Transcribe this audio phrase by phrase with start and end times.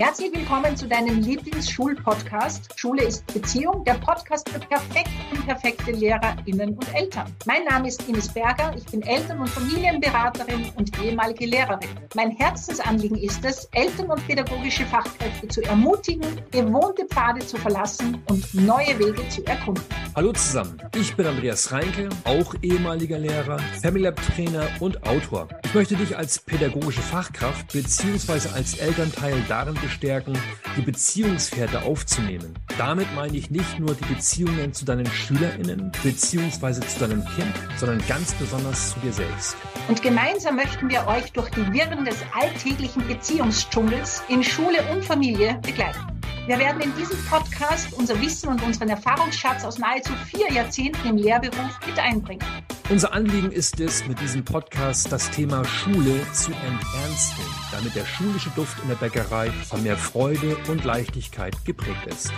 [0.00, 2.72] Herzlich willkommen zu deinem Lieblingsschul-Podcast.
[2.74, 7.26] Schule ist Beziehung, der Podcast für perfekte und perfekte LehrerInnen und Eltern.
[7.44, 11.90] Mein Name ist Ines Berger, ich bin Eltern- und Familienberaterin und ehemalige Lehrerin.
[12.14, 18.54] Mein Herzensanliegen ist es, Eltern und pädagogische Fachkräfte zu ermutigen, gewohnte Pfade zu verlassen und
[18.54, 19.84] neue Wege zu erkunden.
[20.16, 25.46] Hallo zusammen, ich bin Andreas Reinke, auch ehemaliger Lehrer, Family Lab Trainer und Autor.
[25.64, 28.48] Ich möchte dich als pädagogische Fachkraft bzw.
[28.52, 30.36] als Elternteil darin bestärken,
[30.76, 32.54] die Beziehungsfährte aufzunehmen.
[32.76, 36.80] Damit meine ich nicht nur die Beziehungen zu deinen SchülerInnen bzw.
[36.80, 39.56] zu deinem Kind, sondern ganz besonders zu dir selbst.
[39.88, 45.60] Und gemeinsam möchten wir euch durch die Wirren des alltäglichen Beziehungsdschungels in Schule und Familie
[45.62, 46.19] begleiten.
[46.50, 51.16] Wir werden in diesem Podcast unser Wissen und unseren Erfahrungsschatz aus nahezu vier Jahrzehnten im
[51.16, 52.44] Lehrberuf mit einbringen.
[52.88, 58.50] Unser Anliegen ist es, mit diesem Podcast das Thema Schule zu enternsten, damit der schulische
[58.56, 62.32] Duft in der Bäckerei von mehr Freude und Leichtigkeit geprägt ist.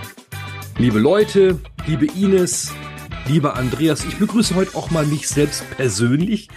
[0.77, 2.71] Liebe Leute, liebe Ines,
[3.29, 6.51] lieber Andreas, ich begrüße heute auch mal mich selbst persönlich.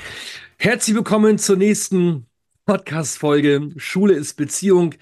[0.57, 2.25] Herzlich willkommen zur nächsten
[2.65, 3.69] Podcast-Folge.
[3.77, 4.95] Schule ist Beziehung.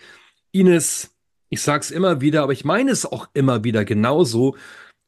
[0.52, 1.13] Ines,
[1.54, 4.58] ich sag's immer wieder, aber ich meine es auch immer wieder genauso.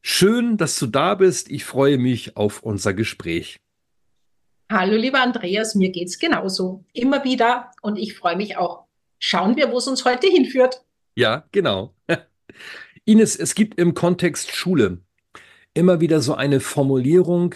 [0.03, 1.49] Schön, dass du da bist.
[1.49, 3.57] Ich freue mich auf unser Gespräch.
[4.71, 6.85] Hallo, lieber Andreas, mir geht's genauso.
[6.93, 8.85] Immer wieder und ich freue mich auch.
[9.17, 10.83] Schauen wir, wo es uns heute hinführt.
[11.15, 11.95] Ja, genau.
[13.05, 14.99] Ines, es gibt im Kontext Schule
[15.73, 17.55] immer wieder so eine Formulierung,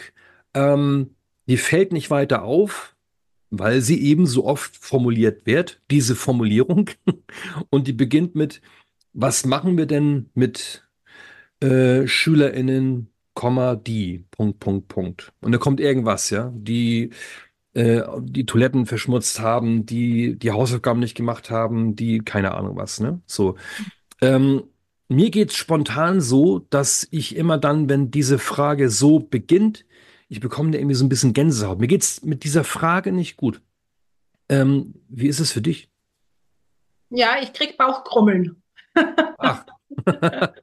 [0.55, 2.95] ähm, die fällt nicht weiter auf,
[3.51, 6.89] weil sie eben so oft formuliert wird, diese Formulierung.
[7.69, 8.61] Und die beginnt mit,
[9.13, 10.87] was machen wir denn mit
[11.61, 13.11] äh, SchülerInnen,
[13.87, 15.31] die, Punkt, Punkt, Punkt.
[15.39, 17.11] Und da kommt irgendwas, ja, die
[17.73, 22.99] äh, die Toiletten verschmutzt haben, die die Hausaufgaben nicht gemacht haben, die keine Ahnung was,
[22.99, 23.21] ne?
[23.25, 23.55] So.
[24.21, 24.63] Ähm,
[25.07, 29.85] mir geht's spontan so, dass ich immer dann, wenn diese Frage so beginnt,
[30.27, 31.79] ich bekomme da irgendwie so ein bisschen Gänsehaut.
[31.79, 33.61] Mir geht's mit dieser Frage nicht gut.
[34.49, 35.89] Ähm, wie ist es für dich?
[37.09, 38.61] Ja, ich krieg Bauchkrummeln.
[39.37, 39.65] Ach.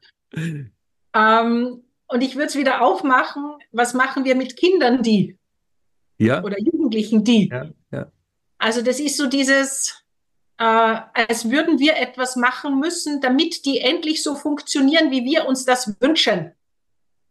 [1.14, 3.56] ähm, und ich würde es wieder aufmachen.
[3.72, 5.38] Was machen wir mit Kindern, die?
[6.19, 6.42] Ja.
[6.42, 7.48] Oder Jugendlichen, die?
[7.48, 8.12] Ja, ja.
[8.58, 10.02] Also das ist so dieses,
[10.58, 15.64] äh, als würden wir etwas machen müssen, damit die endlich so funktionieren, wie wir uns
[15.64, 16.53] das wünschen.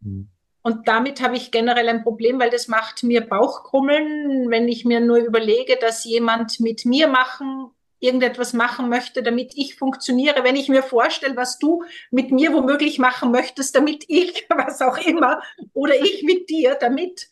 [0.01, 0.29] Mhm.
[0.61, 4.99] Und damit habe ich generell ein Problem, weil das macht mir Bauchkrummeln, wenn ich mir
[4.99, 7.69] nur überlege, dass jemand mit mir machen
[8.05, 10.43] irgendetwas machen möchte, damit ich funktioniere.
[10.43, 14.97] Wenn ich mir vorstelle, was du mit mir womöglich machen möchtest, damit ich, was auch
[14.97, 15.41] immer,
[15.73, 17.27] oder ich mit dir, damit,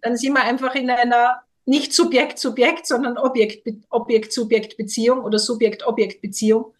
[0.00, 6.74] dann sind wir einfach in einer nicht Subjekt-Subjekt, sondern Objekt-Subjekt-Beziehung oder Subjekt-Objekt-Beziehung.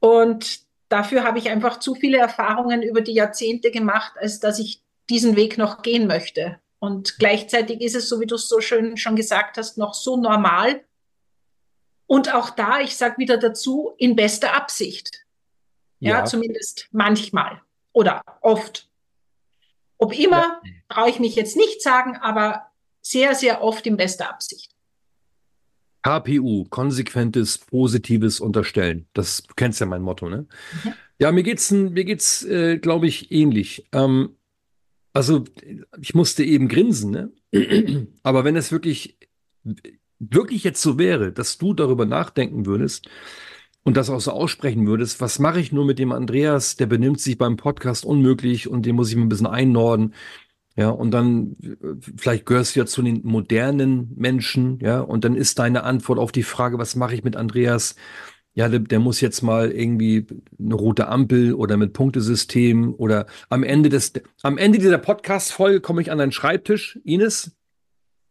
[0.00, 4.82] Und dafür habe ich einfach zu viele Erfahrungen über die Jahrzehnte gemacht, als dass ich
[5.08, 6.58] diesen Weg noch gehen möchte.
[6.78, 10.16] Und gleichzeitig ist es, so wie du es so schön schon gesagt hast, noch so
[10.16, 10.82] normal,
[12.06, 15.24] und auch da, ich sage wieder dazu, in bester Absicht.
[15.98, 17.60] Ja, ja, zumindest manchmal
[17.92, 18.88] oder oft.
[19.98, 22.66] Ob immer, brauche ich mich jetzt nicht sagen, aber
[23.00, 24.74] sehr, sehr oft in bester Absicht.
[26.02, 29.08] KPU, konsequentes, positives Unterstellen.
[29.14, 30.46] Das du kennst ja mein Motto, ne?
[30.84, 30.92] Mhm.
[31.18, 33.88] Ja, mir geht's, mir geht's, äh, glaube ich, ähnlich.
[33.92, 34.36] Ähm,
[35.14, 35.44] also
[36.00, 38.06] ich musste eben grinsen, ne?
[38.22, 39.16] Aber wenn es wirklich
[40.18, 43.08] wirklich jetzt so wäre, dass du darüber nachdenken würdest
[43.82, 47.20] und das auch so aussprechen würdest, was mache ich nur mit dem Andreas, der benimmt
[47.20, 50.14] sich beim Podcast unmöglich und den muss ich mir ein bisschen einnorden.
[50.76, 51.56] Ja, und dann
[52.16, 56.32] vielleicht gehörst du ja zu den modernen Menschen, ja, und dann ist deine Antwort auf
[56.32, 57.96] die Frage, was mache ich mit Andreas?
[58.52, 60.26] Ja, der, der muss jetzt mal irgendwie
[60.58, 64.12] eine rote Ampel oder mit Punktesystem oder am Ende des,
[64.42, 67.55] am Ende dieser Podcast-Folge komme ich an deinen Schreibtisch, Ines,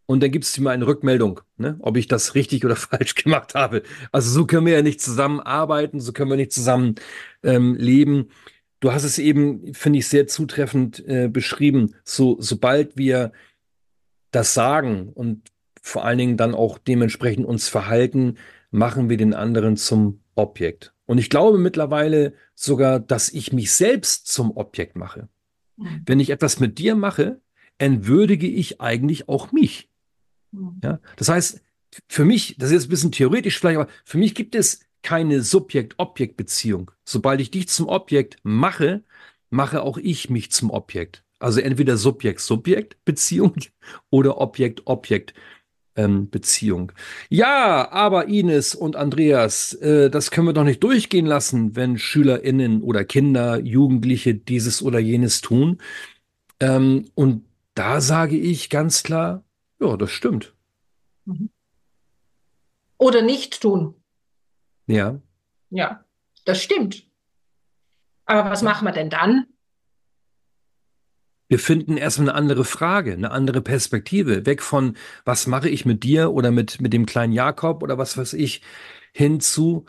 [0.05, 3.55] und dann gibst du mir eine Rückmeldung, ne, ob ich das richtig oder falsch gemacht
[3.55, 3.83] habe.
[4.11, 6.95] Also so können wir ja nicht zusammenarbeiten, so können wir nicht zusammen
[7.43, 8.29] ähm, leben.
[8.79, 11.95] Du hast es eben, finde ich, sehr zutreffend äh, beschrieben.
[12.03, 13.31] So, sobald wir
[14.31, 15.41] das sagen und
[15.81, 18.37] vor allen Dingen dann auch dementsprechend uns verhalten,
[18.71, 20.93] machen wir den anderen zum Objekt.
[21.05, 25.29] Und ich glaube mittlerweile sogar, dass ich mich selbst zum Objekt mache.
[25.77, 26.01] Mhm.
[26.05, 27.39] Wenn ich etwas mit dir mache,
[27.77, 29.89] entwürdige ich eigentlich auch mich.
[30.55, 30.79] Mhm.
[30.83, 31.61] Ja, das heißt,
[32.09, 35.41] für mich, das ist jetzt ein bisschen theoretisch vielleicht, aber für mich gibt es keine
[35.41, 36.91] Subjekt-Objekt-Beziehung.
[37.05, 39.03] Sobald ich dich zum Objekt mache,
[39.49, 41.23] mache auch ich mich zum Objekt.
[41.39, 43.55] Also entweder Subjekt-Subjekt-Beziehung
[44.09, 45.33] oder Objekt-Objekt.
[45.95, 46.29] ähm.
[47.29, 52.81] Ja, aber Ines und Andreas, äh, das können wir doch nicht durchgehen lassen, wenn SchülerInnen
[52.81, 55.77] oder Kinder, Jugendliche dieses oder jenes tun.
[56.59, 59.44] Ähm, und da sage ich ganz klar,
[59.79, 60.53] ja, das stimmt.
[61.25, 61.49] Mhm.
[62.97, 63.95] Oder nicht tun.
[64.87, 65.19] Ja.
[65.69, 66.05] Ja,
[66.45, 67.07] das stimmt.
[68.25, 69.47] Aber was machen wir denn dann?
[71.47, 76.03] Wir finden erstmal eine andere Frage, eine andere Perspektive, weg von, was mache ich mit
[76.03, 78.61] dir oder mit, mit dem kleinen Jakob oder was weiß ich,
[79.11, 79.85] hin zu,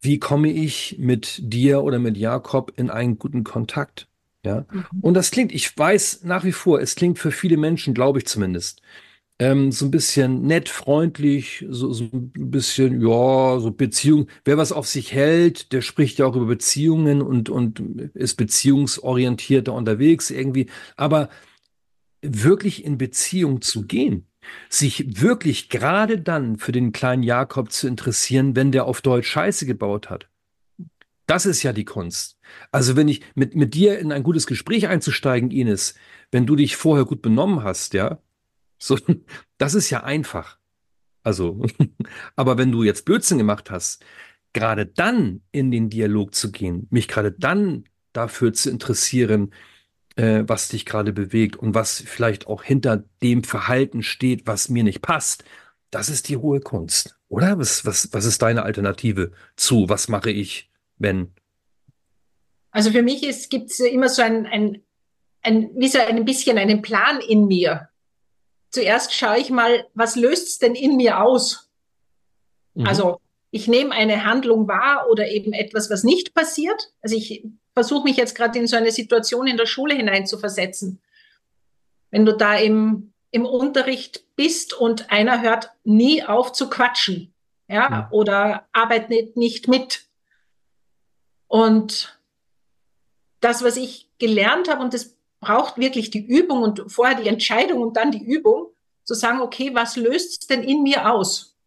[0.00, 4.08] wie komme ich mit dir oder mit Jakob in einen guten Kontakt?
[4.44, 4.64] Ja.
[4.70, 4.86] Mhm.
[5.00, 8.26] Und das klingt, ich weiß nach wie vor, es klingt für viele Menschen, glaube ich
[8.26, 8.80] zumindest,
[9.38, 14.28] ähm, so ein bisschen nett, freundlich, so, so ein bisschen, ja, so Beziehung.
[14.44, 17.80] Wer was auf sich hält, der spricht ja auch über Beziehungen und, und
[18.14, 20.68] ist beziehungsorientierter unterwegs irgendwie.
[20.96, 21.28] Aber
[22.22, 24.26] wirklich in Beziehung zu gehen,
[24.68, 29.66] sich wirklich gerade dann für den kleinen Jakob zu interessieren, wenn der auf Deutsch Scheiße
[29.66, 30.28] gebaut hat.
[31.26, 32.38] Das ist ja die Kunst.
[32.70, 35.94] Also wenn ich mit, mit dir in ein gutes Gespräch einzusteigen, Ines,
[36.30, 38.18] wenn du dich vorher gut benommen hast, ja,
[38.82, 38.98] so,
[39.58, 40.58] das ist ja einfach.
[41.22, 41.64] Also,
[42.36, 44.04] aber wenn du jetzt Blödsinn gemacht hast,
[44.52, 49.54] gerade dann in den Dialog zu gehen, mich gerade dann dafür zu interessieren,
[50.16, 54.82] äh, was dich gerade bewegt und was vielleicht auch hinter dem Verhalten steht, was mir
[54.82, 55.44] nicht passt,
[55.90, 57.58] das ist die hohe Kunst, oder?
[57.58, 59.88] Was, was, was ist deine Alternative zu?
[59.88, 61.32] Was mache ich, wenn?
[62.70, 64.82] Also für mich gibt es immer so ein, ein,
[65.42, 67.88] ein, wie so ein bisschen einen Plan in mir
[68.72, 71.70] zuerst schaue ich mal, was löst es denn in mir aus?
[72.74, 72.86] Mhm.
[72.86, 73.20] Also
[73.50, 76.92] ich nehme eine Handlung wahr oder eben etwas, was nicht passiert.
[77.02, 81.00] Also ich versuche mich jetzt gerade in so eine Situation in der Schule hineinzuversetzen.
[82.10, 87.32] Wenn du da im, im Unterricht bist und einer hört nie auf zu quatschen,
[87.68, 88.08] ja, ja.
[88.10, 90.06] oder arbeitet nicht mit.
[91.46, 92.18] Und
[93.40, 97.82] das, was ich gelernt habe, und das braucht wirklich die Übung und vorher die Entscheidung
[97.82, 98.68] und dann die Übung,
[99.04, 101.58] zu sagen, okay, was löst es denn in mir aus?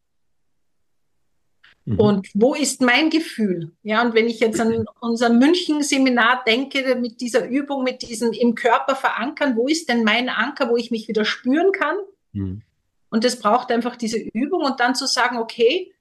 [1.84, 2.00] Mhm.
[2.00, 3.74] Und wo ist mein Gefühl?
[3.84, 8.56] Ja, und wenn ich jetzt an unser München-Seminar denke, mit dieser Übung, mit diesem im
[8.56, 11.98] Körper verankern, wo ist denn mein Anker, wo ich mich wieder spüren kann?
[12.32, 12.62] Mhm.
[13.10, 15.94] Und es braucht einfach diese Übung und dann zu sagen, okay,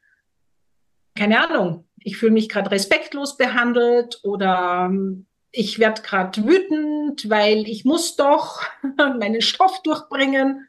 [1.16, 4.90] keine Ahnung, ich fühle mich gerade respektlos behandelt oder
[5.56, 8.62] ich werde gerade wütend, weil ich muss doch
[8.96, 10.68] meinen Stoff durchbringen.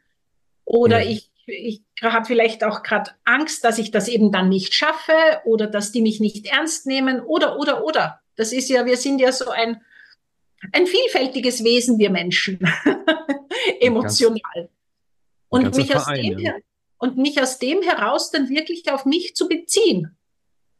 [0.63, 1.09] Oder ja.
[1.09, 5.67] ich, ich habe vielleicht auch gerade Angst, dass ich das eben dann nicht schaffe oder
[5.67, 8.21] dass die mich nicht ernst nehmen oder, oder, oder.
[8.35, 9.81] Das ist ja, wir sind ja so ein,
[10.71, 12.59] ein vielfältiges Wesen, wir Menschen,
[13.79, 14.69] emotional.
[15.49, 16.53] und mich, aus dem ja.
[16.97, 20.15] und mich aus dem heraus dann wirklich auf mich zu beziehen.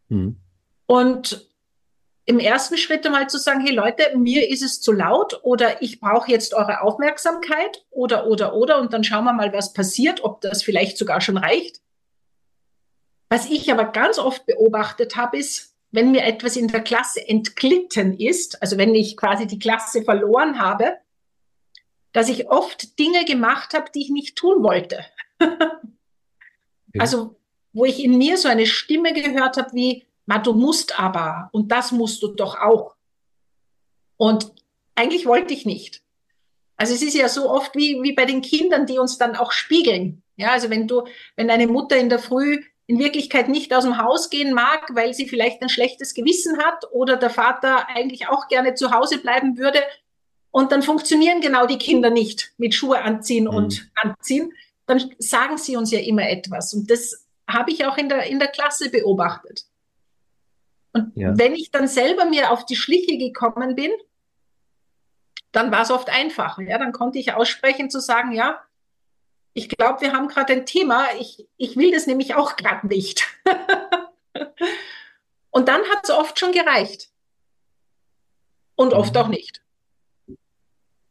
[0.10, 0.38] Hm.
[0.86, 1.48] Und
[2.26, 6.00] im ersten Schritt einmal zu sagen, hey Leute, mir ist es zu laut oder ich
[6.00, 10.42] brauche jetzt eure Aufmerksamkeit oder, oder, oder und dann schauen wir mal, was passiert, ob
[10.42, 11.82] das vielleicht sogar schon reicht.
[13.30, 18.18] Was ich aber ganz oft beobachtet habe, ist, wenn mir etwas in der Klasse entglitten
[18.18, 20.98] ist, also wenn ich quasi die Klasse verloren habe,
[22.12, 25.06] dass ich oft Dinge gemacht habe, die ich nicht tun wollte.
[26.98, 27.36] Also
[27.74, 31.72] wo ich in mir so eine Stimme gehört habe wie, Ma, du musst aber und
[31.72, 32.96] das musst du doch auch.
[34.18, 34.52] Und
[34.96, 36.02] eigentlich wollte ich nicht.
[36.78, 39.52] Also es ist ja so oft wie, wie bei den Kindern, die uns dann auch
[39.52, 40.24] spiegeln.
[40.36, 41.04] Ja, also wenn du,
[41.36, 45.14] wenn deine Mutter in der Früh in Wirklichkeit nicht aus dem Haus gehen mag, weil
[45.14, 49.58] sie vielleicht ein schlechtes Gewissen hat oder der Vater eigentlich auch gerne zu Hause bleiben
[49.58, 49.80] würde.
[50.52, 53.56] Und dann funktionieren genau die Kinder nicht mit Schuhe anziehen mhm.
[53.56, 54.54] und anziehen.
[54.86, 56.74] Dann sagen sie uns ja immer etwas.
[56.74, 59.66] Und das habe ich auch in der, in der Klasse beobachtet.
[60.96, 61.38] Und ja.
[61.38, 63.92] wenn ich dann selber mir auf die Schliche gekommen bin,
[65.52, 66.62] dann war es oft einfacher.
[66.62, 68.64] Ja, dann konnte ich aussprechen zu sagen, ja,
[69.54, 71.06] ich glaube, wir haben gerade ein Thema.
[71.20, 73.28] Ich, ich will das nämlich auch gerade nicht.
[75.52, 77.10] Und dann hat es oft schon gereicht.
[78.76, 79.20] Und oft mhm.
[79.20, 79.62] auch nicht.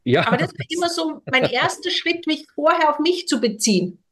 [0.03, 0.25] Ja.
[0.25, 4.03] Aber das war immer so mein erster Schritt, mich vorher auf mich zu beziehen.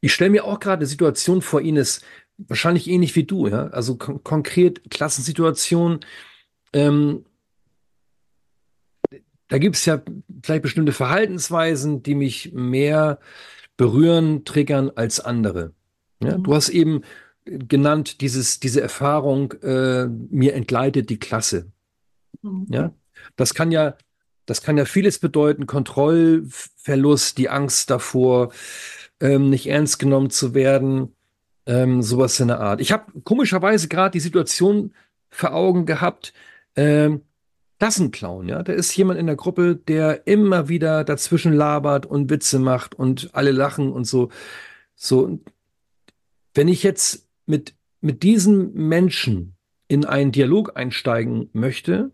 [0.00, 2.00] Ich stelle mir auch gerade eine Situation vor, Ines,
[2.48, 3.68] wahrscheinlich ähnlich wie du, ja.
[3.68, 6.00] Also kon konkret Klassensituationen.
[6.72, 7.24] Ähm,
[9.48, 10.02] da gibt es ja
[10.42, 13.18] vielleicht bestimmte Verhaltensweisen, die mich mehr
[13.76, 15.74] berühren, triggern als andere.
[16.22, 16.38] Ja?
[16.38, 16.44] Mhm.
[16.44, 17.02] Du hast eben
[17.44, 21.70] genannt, dieses, diese Erfahrung, äh, mir entgleitet die Klasse.
[22.40, 22.66] Mhm.
[22.70, 22.94] Ja?
[23.36, 23.96] Das kann ja,
[24.46, 28.52] das kann ja vieles bedeuten, Kontrollverlust, die Angst davor,
[29.20, 31.14] ähm, nicht ernst genommen zu werden,
[31.66, 32.80] ähm, sowas in der Art.
[32.80, 34.92] Ich habe komischerweise gerade die Situation
[35.30, 36.32] vor Augen gehabt,
[36.76, 37.22] ähm,
[37.78, 38.62] Klassenclown, ja.
[38.62, 43.30] Da ist jemand in der Gruppe, der immer wieder dazwischen labert und Witze macht und
[43.32, 44.30] alle lachen und so.
[44.94, 45.40] So,
[46.54, 49.56] wenn ich jetzt mit, mit diesen Menschen
[49.88, 52.12] in einen Dialog einsteigen möchte,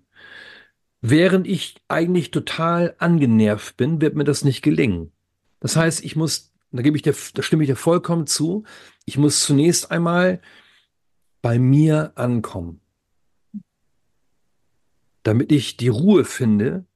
[1.02, 5.12] während ich eigentlich total angenervt bin, wird mir das nicht gelingen.
[5.60, 8.64] Das heißt, ich muss, da gebe ich dir, da stimme ich dir vollkommen zu,
[9.08, 10.40] ich muss zunächst einmal
[11.42, 12.80] bei mir ankommen
[15.28, 16.86] damit ich die Ruhe finde,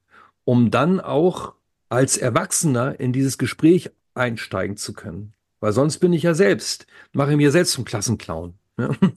[0.45, 1.55] um dann auch
[1.91, 5.35] als Erwachsener in dieses Gespräch einsteigen zu können.
[5.61, 8.55] Weil sonst bin ich ja selbst, mache mir selbst zum Klassenclown.
[8.79, 8.97] Ne?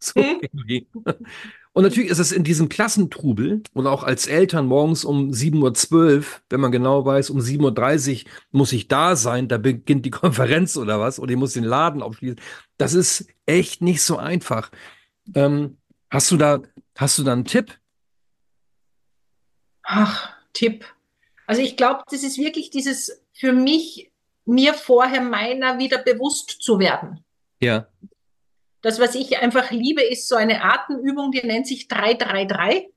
[0.00, 0.40] So hm?
[1.72, 6.24] Und natürlich ist es in diesem Klassentrubel und auch als Eltern morgens um 7.12 Uhr,
[6.50, 10.76] wenn man genau weiß, um 7.30 Uhr muss ich da sein, da beginnt die Konferenz
[10.76, 12.40] oder was, oder ich muss den Laden aufschließen.
[12.78, 14.70] Das ist echt nicht so einfach.
[15.34, 15.78] Ähm,
[16.10, 16.60] hast du da,
[16.96, 17.78] hast du da einen Tipp?
[19.82, 20.84] Ach, Tipp.
[21.46, 24.10] Also ich glaube, das ist wirklich dieses für mich,
[24.44, 27.24] mir vorher meiner wieder bewusst zu werden.
[27.60, 27.86] Ja.
[28.88, 32.88] Das, was ich einfach liebe, ist so eine Atemübung, die nennt sich 333.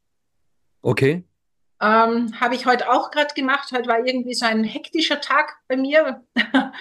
[0.82, 1.26] Okay.
[1.82, 3.74] Ähm, Habe ich heute auch gerade gemacht.
[3.74, 6.24] Heute war irgendwie so ein hektischer Tag bei mir.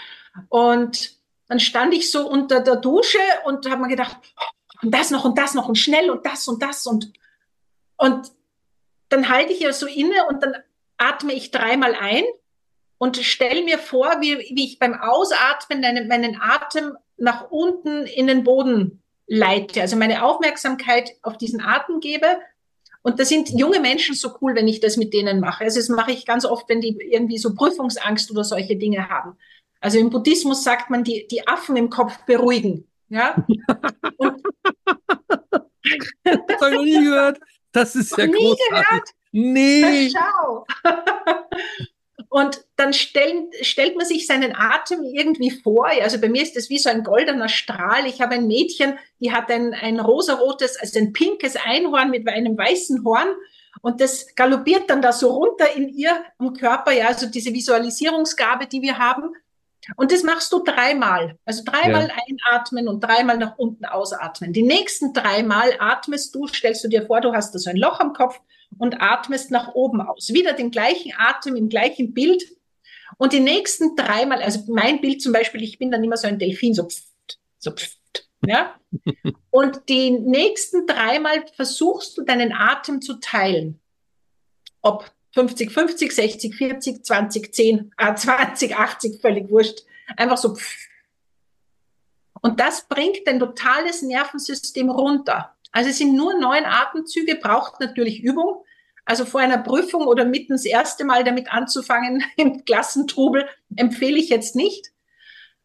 [0.48, 1.16] und
[1.48, 4.16] dann stand ich so unter der Dusche und habe mir gedacht,
[4.80, 7.12] und das noch und das noch und schnell und das und das und,
[7.96, 8.30] und
[9.08, 10.54] dann halte ich ja so inne und dann
[10.98, 12.22] atme ich dreimal ein
[12.98, 18.26] und stelle mir vor, wie, wie ich beim Ausatmen meinen, meinen Atem nach unten in
[18.26, 22.26] den Boden leite, also meine Aufmerksamkeit auf diesen Atem gebe.
[23.02, 25.64] Und da sind junge Menschen so cool, wenn ich das mit denen mache.
[25.64, 29.38] Also das mache ich ganz oft, wenn die irgendwie so Prüfungsangst oder solche Dinge haben.
[29.80, 32.86] Also im Buddhismus sagt man, die, die Affen im Kopf beruhigen.
[33.08, 33.42] Ja?
[34.16, 34.42] Und
[36.24, 37.38] das habe ich noch nie gehört.
[37.72, 38.68] Das ist ja nie großartig.
[38.68, 39.08] Gehört?
[39.32, 40.10] Nee.
[40.10, 40.66] Schau.
[42.32, 45.87] Und dann stellen, stellt man sich seinen Atem irgendwie vor.
[45.87, 48.06] Also bei mir ist das wie so ein goldener Strahl.
[48.06, 52.56] Ich habe ein Mädchen, die hat ein, ein rosarotes, also ein pinkes Einhorn mit einem
[52.56, 53.26] weißen Horn.
[53.82, 56.92] Und das galoppiert dann da so runter in ihrem Körper.
[56.92, 59.34] Ja, also diese Visualisierungsgabe, die wir haben.
[59.96, 61.37] Und das machst du dreimal.
[61.44, 62.14] Also dreimal ja.
[62.28, 64.52] einatmen und dreimal nach unten ausatmen.
[64.52, 67.99] Die nächsten dreimal atmest du, stellst du dir vor, du hast da so ein Loch
[67.99, 68.40] am Kopf
[68.78, 70.32] und atmest nach oben aus.
[70.32, 72.42] Wieder den gleichen Atem im gleichen Bild.
[73.18, 76.38] Und die nächsten dreimal, also mein Bild zum Beispiel, ich bin dann immer so ein
[76.38, 78.74] Delfin, so pft, so pft, ja.
[79.50, 83.80] Und die nächsten dreimal versuchst du deinen Atem zu teilen.
[84.80, 89.80] Ob 50, 50, 60, 40, 20, 10, äh, 20, 80, völlig wurscht.
[90.16, 90.54] Einfach so.
[90.54, 90.76] Pff.
[92.42, 95.54] Und das bringt dein totales Nervensystem runter.
[95.72, 98.64] Also es sind nur neun Atemzüge, braucht natürlich Übung.
[99.04, 104.28] Also vor einer Prüfung oder mitten das erste Mal damit anzufangen im Klassentrubel empfehle ich
[104.28, 104.92] jetzt nicht.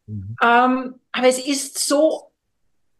[0.06, 0.36] Mhm.
[0.42, 2.32] Ähm, aber es ist so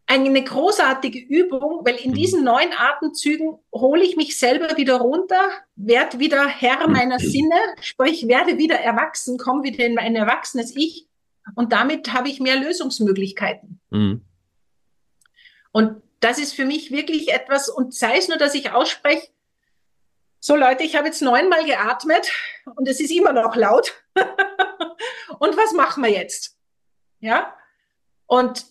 [0.07, 2.15] eine großartige Übung, weil in mhm.
[2.15, 5.41] diesen neun Atemzügen hole ich mich selber wieder runter,
[5.75, 11.07] werde wieder Herr meiner Sinne, sprich werde wieder erwachsen, komme wieder in ein erwachsenes Ich
[11.55, 13.81] und damit habe ich mehr Lösungsmöglichkeiten.
[13.89, 14.21] Mhm.
[15.73, 19.27] Und das ist für mich wirklich etwas, und sei es nur, dass ich ausspreche,
[20.39, 22.31] so Leute, ich habe jetzt neunmal geatmet
[22.75, 23.93] und es ist immer noch laut.
[25.39, 26.57] und was machen wir jetzt?
[27.19, 27.53] Ja?
[28.27, 28.65] Und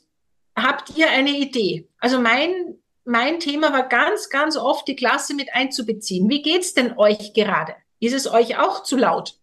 [0.56, 1.88] habt ihr eine Idee?
[1.98, 6.28] Also mein, mein Thema war ganz, ganz oft die Klasse mit einzubeziehen.
[6.28, 7.74] Wie geht's denn euch gerade?
[8.00, 9.38] Ist es euch auch zu laut?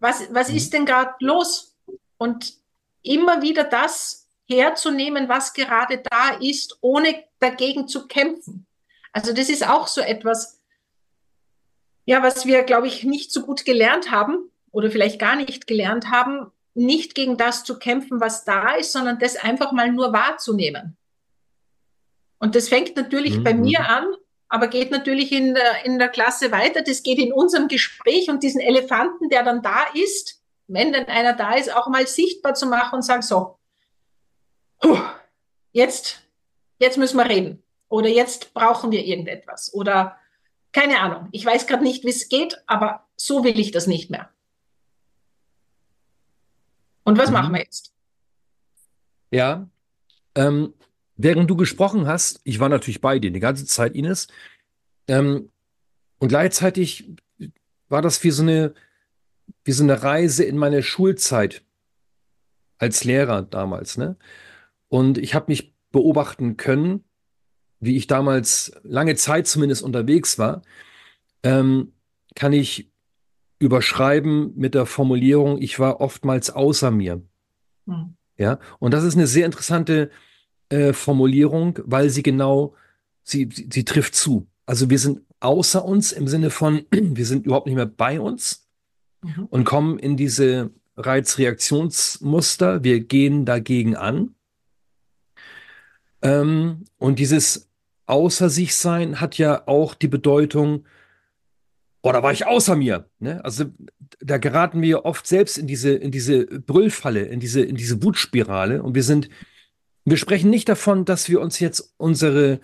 [0.00, 0.56] Was, was mhm.
[0.56, 1.76] ist denn gerade los?
[2.18, 2.54] Und
[3.02, 4.21] immer wieder das
[4.52, 8.66] herzunehmen, was gerade da ist, ohne dagegen zu kämpfen.
[9.12, 10.60] Also das ist auch so etwas,
[12.04, 16.10] ja, was wir, glaube ich, nicht so gut gelernt haben oder vielleicht gar nicht gelernt
[16.10, 20.96] haben, nicht gegen das zu kämpfen, was da ist, sondern das einfach mal nur wahrzunehmen.
[22.38, 23.44] Und das fängt natürlich mhm.
[23.44, 24.06] bei mir an,
[24.48, 26.82] aber geht natürlich in der, in der Klasse weiter.
[26.82, 31.34] Das geht in unserem Gespräch und diesen Elefanten, der dann da ist, wenn denn einer
[31.34, 33.58] da ist, auch mal sichtbar zu machen und sagen, so,
[35.72, 36.22] jetzt,
[36.78, 37.62] jetzt müssen wir reden.
[37.88, 39.72] Oder jetzt brauchen wir irgendetwas.
[39.74, 40.16] Oder
[40.72, 41.28] keine Ahnung.
[41.32, 44.30] Ich weiß gerade nicht, wie es geht, aber so will ich das nicht mehr.
[47.04, 47.34] Und was mhm.
[47.34, 47.92] machen wir jetzt?
[49.30, 49.68] Ja,
[50.34, 50.74] ähm,
[51.16, 54.28] während du gesprochen hast, ich war natürlich bei dir die ganze Zeit, Ines,
[55.08, 55.50] ähm,
[56.18, 57.10] und gleichzeitig
[57.88, 58.74] war das wie so eine,
[59.64, 61.62] wie so eine Reise in meine Schulzeit.
[62.78, 64.16] als Lehrer damals, ne?
[64.92, 67.02] Und ich habe mich beobachten können,
[67.80, 70.60] wie ich damals lange Zeit zumindest unterwegs war,
[71.42, 71.94] ähm,
[72.34, 72.92] kann ich
[73.58, 77.22] überschreiben mit der Formulierung, ich war oftmals außer mir.
[77.86, 78.16] Hm.
[78.36, 80.10] Ja, und das ist eine sehr interessante
[80.68, 82.74] äh, Formulierung, weil sie genau,
[83.22, 84.46] sie, sie, sie trifft zu.
[84.66, 88.68] Also wir sind außer uns im Sinne von, wir sind überhaupt nicht mehr bei uns
[89.22, 89.46] mhm.
[89.46, 92.84] und kommen in diese Reizreaktionsmuster.
[92.84, 94.34] Wir gehen dagegen an.
[96.22, 97.68] Ähm, und dieses
[98.06, 100.84] Außer sich sein hat ja auch die Bedeutung,
[102.02, 103.08] oh, da war ich außer mir.
[103.20, 103.44] Ne?
[103.44, 103.66] Also
[104.20, 108.82] da geraten wir oft selbst in diese, in diese Brüllfalle, in diese, in diese Wutspirale
[108.82, 109.28] und wir sind,
[110.04, 112.60] wir sprechen nicht davon, dass wir uns jetzt unsere,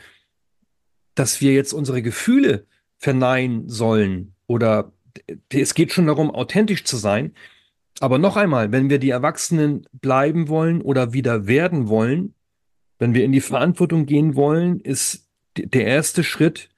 [1.14, 4.92] dass wir jetzt unsere Gefühle verneinen sollen oder
[5.52, 7.34] es geht schon darum, authentisch zu sein.
[8.00, 12.34] Aber noch einmal, wenn wir die Erwachsenen bleiben wollen oder wieder werden wollen,
[12.98, 16.68] wenn wir in die Verantwortung gehen wollen, ist der erste Schritt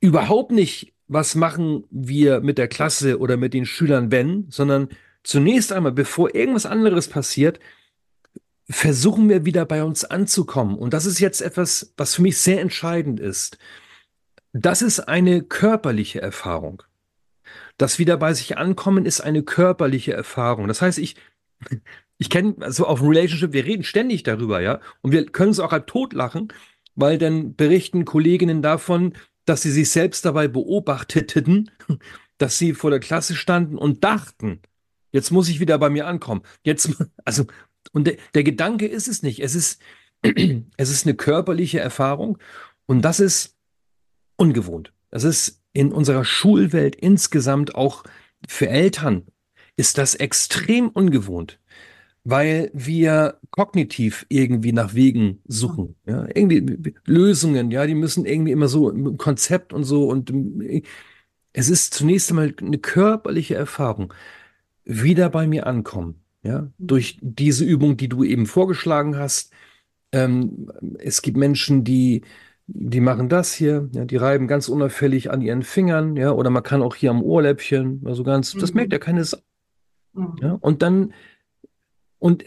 [0.00, 4.88] überhaupt nicht, was machen wir mit der Klasse oder mit den Schülern, wenn, sondern
[5.22, 7.60] zunächst einmal, bevor irgendwas anderes passiert,
[8.68, 10.76] versuchen wir wieder bei uns anzukommen.
[10.76, 13.58] Und das ist jetzt etwas, was für mich sehr entscheidend ist.
[14.52, 16.82] Das ist eine körperliche Erfahrung.
[17.78, 20.66] Das wieder bei sich ankommen ist eine körperliche Erfahrung.
[20.66, 21.16] Das heißt, ich,
[22.18, 25.72] ich kenne, also auf Relationship, wir reden ständig darüber, ja, und wir können es auch
[25.72, 26.48] halb tot lachen,
[26.94, 31.70] weil dann berichten Kolleginnen davon, dass sie sich selbst dabei beobachteten,
[32.38, 34.60] dass sie vor der Klasse standen und dachten,
[35.12, 36.42] jetzt muss ich wieder bei mir ankommen.
[36.62, 36.90] Jetzt,
[37.24, 37.44] also,
[37.92, 39.40] und der, der Gedanke ist es nicht.
[39.40, 39.80] Es ist,
[40.22, 42.38] es ist eine körperliche Erfahrung
[42.86, 43.56] und das ist
[44.36, 44.92] ungewohnt.
[45.10, 48.04] Das ist in unserer Schulwelt insgesamt auch
[48.48, 49.26] für Eltern
[49.76, 51.58] ist das extrem ungewohnt
[52.28, 58.66] weil wir kognitiv irgendwie nach Wegen suchen, ja, irgendwie Lösungen, ja, die müssen irgendwie immer
[58.66, 60.32] so im Konzept und so und
[61.52, 64.12] es ist zunächst einmal eine körperliche Erfahrung,
[64.84, 66.72] wieder bei mir ankommen, ja, mhm.
[66.78, 69.52] durch diese Übung, die du eben vorgeschlagen hast.
[70.10, 72.22] Ähm, es gibt Menschen, die
[72.68, 76.64] die machen das hier, ja, die reiben ganz unauffällig an ihren Fingern, ja, oder man
[76.64, 78.58] kann auch hier am Ohrläppchen, also ganz, mhm.
[78.58, 79.38] das merkt ja keine Sau.
[80.12, 80.34] Mhm.
[80.42, 81.12] Ja, und dann
[82.18, 82.44] und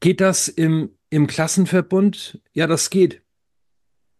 [0.00, 2.40] geht das im, im Klassenverbund?
[2.52, 3.22] Ja, das geht,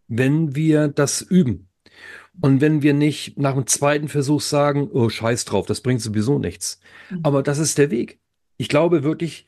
[0.07, 1.69] wenn wir das üben.
[2.41, 6.39] Und wenn wir nicht nach dem zweiten Versuch sagen, oh, scheiß drauf, das bringt sowieso
[6.39, 6.81] nichts.
[7.11, 7.21] Mhm.
[7.25, 8.21] Aber das ist der Weg.
[8.57, 9.47] Ich glaube wirklich,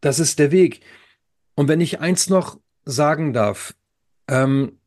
[0.00, 0.80] das ist der Weg.
[1.54, 3.74] Und wenn ich eins noch sagen darf,
[4.28, 4.78] ähm,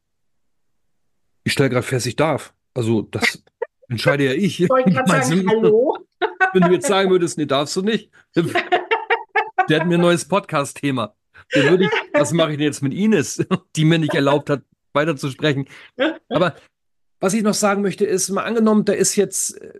[1.43, 2.53] ich stelle gerade fest, ich darf.
[2.73, 3.43] Also das
[3.89, 4.61] entscheide ja ich.
[4.61, 5.97] Ich wollte gerade sagen, hallo.
[6.53, 8.11] Wenn du jetzt sagen würdest, nee, darfst du nicht,
[9.69, 11.15] der hat mir ein neues Podcast-Thema.
[12.13, 15.67] was mache ich denn jetzt mit Ines, die mir nicht erlaubt hat, weiterzusprechen.
[16.29, 16.55] Aber
[17.19, 19.79] was ich noch sagen möchte, ist, mal angenommen, da ist jetzt, äh,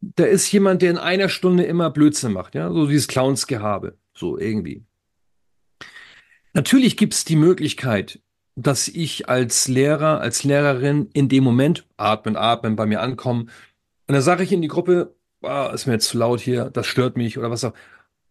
[0.00, 4.38] da ist jemand, der in einer Stunde immer Blödsinn macht, ja, so dieses Clownsgehabe, so
[4.38, 4.84] irgendwie.
[6.54, 8.20] Natürlich gibt es die Möglichkeit,
[8.56, 13.50] dass ich als Lehrer, als Lehrerin in dem Moment atmen, atmen, bei mir ankommen.
[14.08, 16.86] Und dann sage ich in die Gruppe, ah, ist mir jetzt zu laut hier, das
[16.86, 17.74] stört mich oder was auch.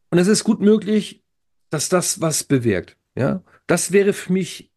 [0.09, 1.23] Und es ist gut möglich,
[1.69, 2.97] dass das was bewirkt.
[3.15, 4.71] Ja, das wäre für mich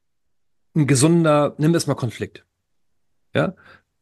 [0.74, 2.44] ein gesunder, nimm es mal Konflikt.
[3.34, 3.54] Ja,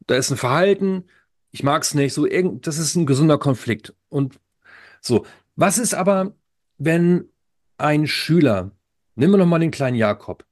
[0.07, 1.05] da ist ein Verhalten,
[1.51, 3.93] ich mag es nicht, so irgend, das ist ein gesunder Konflikt.
[4.09, 4.39] Und
[5.01, 6.33] so, was ist aber,
[6.77, 7.29] wenn
[7.77, 8.71] ein Schüler,
[9.15, 10.45] nehmen wir noch mal den kleinen Jakob.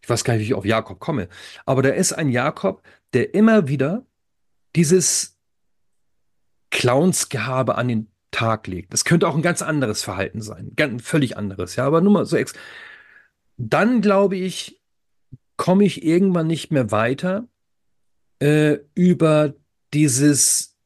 [0.00, 1.28] Ich weiß gar nicht, wie ich auf Jakob komme,
[1.66, 2.82] aber da ist ein Jakob,
[3.12, 4.06] der immer wieder
[4.76, 5.38] dieses
[6.70, 8.92] Clownsgehabe an den Tag legt.
[8.92, 12.26] Das könnte auch ein ganz anderes Verhalten sein, ganz völlig anderes, ja, aber nur mal
[12.26, 12.52] so ex.
[13.56, 14.80] Dann glaube ich,
[15.56, 17.48] komme ich irgendwann nicht mehr weiter
[18.38, 19.54] äh, über
[19.92, 20.76] dieses,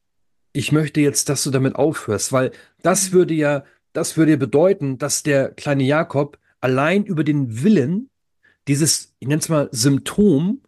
[0.53, 2.51] ich möchte jetzt, dass du damit aufhörst, weil
[2.81, 3.13] das mhm.
[3.13, 8.09] würde ja, das würde bedeuten, dass der kleine Jakob allein über den Willen
[8.67, 10.61] dieses, ich nenne es mal Symptom,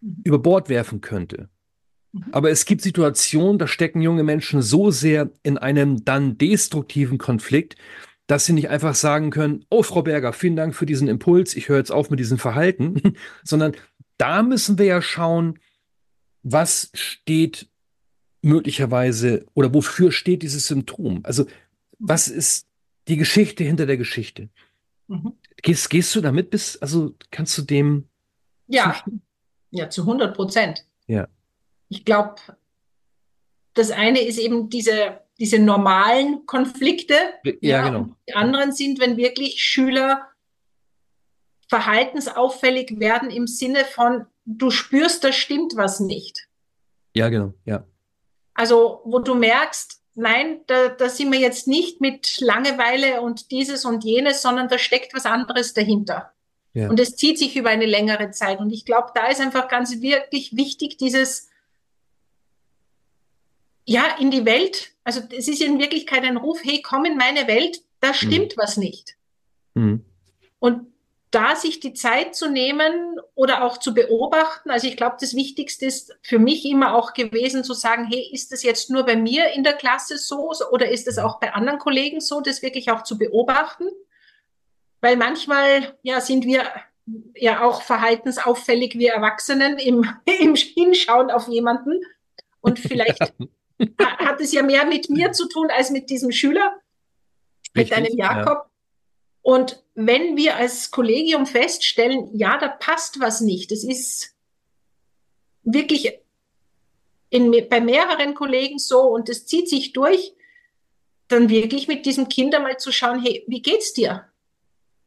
[0.00, 0.22] mhm.
[0.24, 1.48] über Bord werfen könnte.
[2.12, 2.26] Mhm.
[2.32, 7.76] Aber es gibt Situationen, da stecken junge Menschen so sehr in einem dann destruktiven Konflikt,
[8.26, 11.68] dass sie nicht einfach sagen können, oh Frau Berger, vielen Dank für diesen Impuls, ich
[11.68, 13.74] höre jetzt auf mit diesem Verhalten, sondern
[14.18, 15.58] da müssen wir ja schauen,
[16.42, 17.68] was steht
[18.42, 21.20] möglicherweise oder wofür steht dieses Symptom?
[21.24, 21.46] Also
[21.98, 22.68] was ist
[23.08, 24.48] die Geschichte hinter der Geschichte?
[25.08, 25.32] Mhm.
[25.62, 28.08] Gehst, gehst du damit bis, also kannst du dem?
[28.68, 29.02] Ja,
[29.70, 30.84] ja, zu 100 Prozent.
[31.06, 31.28] Ja
[31.88, 32.36] ich glaube,
[33.74, 37.14] das eine ist eben diese, diese normalen Konflikte.
[37.44, 38.08] Ja, ja genau.
[38.28, 40.28] Die anderen sind, wenn wirklich Schüler
[41.68, 46.48] verhaltensauffällig werden im Sinne von, du spürst, da stimmt was nicht.
[47.14, 47.84] Ja, genau, ja.
[48.54, 53.84] Also, wo du merkst, nein, da, da sind wir jetzt nicht mit Langeweile und dieses
[53.84, 56.32] und jenes, sondern da steckt was anderes dahinter.
[56.72, 56.88] Ja.
[56.88, 58.58] Und es zieht sich über eine längere Zeit.
[58.58, 61.48] Und ich glaube, da ist einfach ganz wirklich wichtig, dieses,
[63.88, 64.90] ja, in die Welt.
[65.02, 68.60] Also es ist in Wirklichkeit ein Ruf, hey, komm in meine Welt, da stimmt mhm.
[68.60, 69.16] was nicht.
[69.72, 70.04] Mhm.
[70.58, 70.92] Und
[71.30, 74.70] da sich die Zeit zu nehmen oder auch zu beobachten.
[74.70, 78.52] Also ich glaube, das Wichtigste ist für mich immer auch gewesen zu sagen, hey, ist
[78.52, 81.78] das jetzt nur bei mir in der Klasse so oder ist es auch bei anderen
[81.78, 83.88] Kollegen so, das wirklich auch zu beobachten?
[85.00, 86.64] Weil manchmal ja sind wir
[87.34, 92.02] ja auch verhaltensauffällig wie Erwachsenen im, im Hinschauen auf jemanden
[92.60, 93.32] und vielleicht
[93.98, 96.74] hat es ja mehr mit mir zu tun als mit diesem Schüler,
[97.76, 98.64] Richtig, mit deinem Jakob.
[98.64, 98.70] Ja.
[99.42, 104.34] Und wenn wir als Kollegium feststellen, ja, da passt was nicht, das ist
[105.62, 106.12] wirklich
[107.30, 110.34] in, bei mehreren Kollegen so und das zieht sich durch,
[111.28, 114.26] dann wirklich mit diesem Kind einmal zu schauen, hey, wie geht's dir?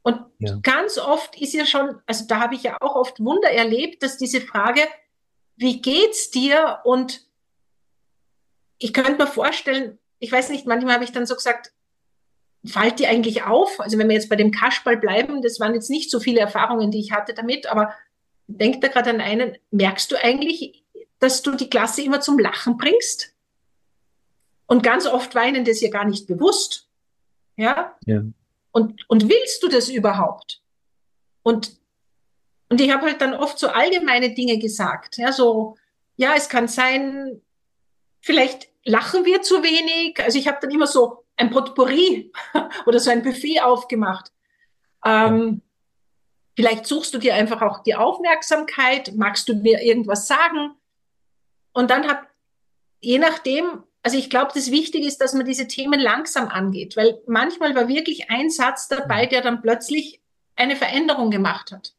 [0.02, 0.58] Und ja.
[0.62, 4.18] ganz oft ist ja schon, also da habe ich ja auch oft Wunder erlebt, dass
[4.18, 4.82] diese Frage,
[5.56, 6.80] wie geht's dir?
[6.84, 7.26] Und
[8.82, 11.72] ich könnte mir vorstellen, ich weiß nicht, manchmal habe ich dann so gesagt,
[12.64, 13.80] fällt dir eigentlich auf?
[13.80, 16.90] Also wenn wir jetzt bei dem Kasperl bleiben, das waren jetzt nicht so viele Erfahrungen,
[16.90, 17.94] die ich hatte damit, aber
[18.46, 20.84] denk da gerade an einen, merkst du eigentlich,
[21.18, 23.34] dass du die Klasse immer zum Lachen bringst?
[24.66, 26.88] Und ganz oft war ihnen das ja gar nicht bewusst.
[27.56, 27.96] Ja?
[28.06, 28.22] ja.
[28.70, 30.62] Und, und willst du das überhaupt?
[31.42, 31.78] Und,
[32.68, 35.18] und ich habe halt dann oft so allgemeine Dinge gesagt.
[35.18, 35.76] Ja, so,
[36.16, 37.42] ja, es kann sein,
[38.20, 40.22] vielleicht lachen wir zu wenig.
[40.22, 42.32] Also ich habe dann immer so ein Potpourri
[42.86, 44.32] oder so ein Buffet aufgemacht.
[45.04, 45.62] Ähm,
[46.56, 50.76] vielleicht suchst du dir einfach auch die Aufmerksamkeit, magst du mir irgendwas sagen?
[51.72, 52.20] Und dann hat,
[53.00, 57.20] je nachdem, also ich glaube, das Wichtige ist, dass man diese Themen langsam angeht, weil
[57.26, 60.20] manchmal war wirklich ein Satz dabei, der dann plötzlich
[60.54, 61.94] eine Veränderung gemacht hat.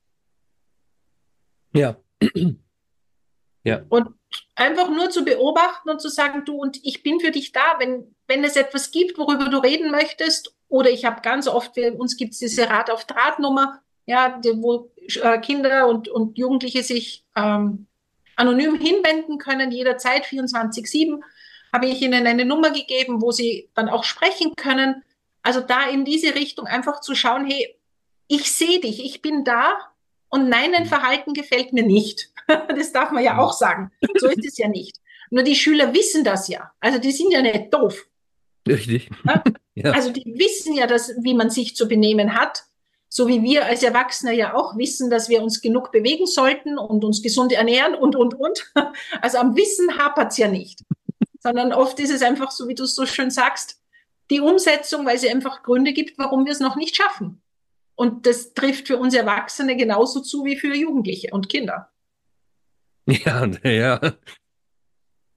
[1.74, 1.98] Ja.
[3.64, 3.82] ja.
[3.90, 4.10] Und
[4.56, 8.16] einfach nur zu beobachten und zu sagen, du und ich bin für dich da, wenn,
[8.28, 10.56] wenn es etwas gibt, worüber du reden möchtest.
[10.70, 14.92] Oder ich habe ganz oft, wir, uns gibt es diese Rat auf Drahtnummer, ja, wo
[15.22, 17.88] äh, Kinder und, und Jugendliche sich ähm,
[18.36, 21.22] anonym hinwenden können, jederzeit 24-7,
[21.72, 25.04] habe ich ihnen eine Nummer gegeben, wo sie dann auch sprechen können.
[25.42, 27.76] Also da in diese Richtung einfach zu schauen, hey,
[28.28, 29.78] ich sehe dich, ich bin da
[30.30, 32.33] und nein, dein Verhalten gefällt mir nicht.
[32.68, 33.92] Das darf man ja auch sagen.
[34.18, 34.98] So ist es ja nicht.
[35.30, 36.72] Nur die Schüler wissen das ja.
[36.80, 38.06] Also die sind ja nicht doof.
[38.68, 39.10] Richtig.
[39.76, 39.90] Ja?
[39.94, 42.66] Also die wissen ja, dass, wie man sich zu benehmen hat.
[43.10, 47.04] So wie wir als Erwachsene ja auch wissen, dass wir uns genug bewegen sollten und
[47.04, 48.72] uns gesund ernähren und, und, und.
[49.22, 50.84] Also am Wissen hapert es ja nicht.
[51.40, 53.82] Sondern oft ist es einfach so, wie du es so schön sagst,
[54.30, 57.42] die Umsetzung, weil es einfach Gründe gibt, warum wir es noch nicht schaffen.
[57.96, 61.90] Und das trifft für uns Erwachsene genauso zu wie für Jugendliche und Kinder.
[63.26, 64.00] Ja, ja.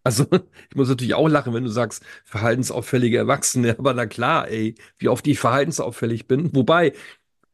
[0.04, 0.24] Also,
[0.70, 5.08] ich muss natürlich auch lachen, wenn du sagst, verhaltensauffällige Erwachsene, aber na klar, ey, wie
[5.08, 6.54] oft ich verhaltensauffällig bin.
[6.54, 6.92] Wobei,